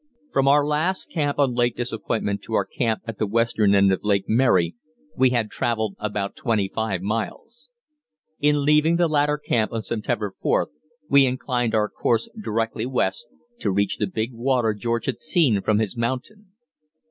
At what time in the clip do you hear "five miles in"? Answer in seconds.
6.73-8.65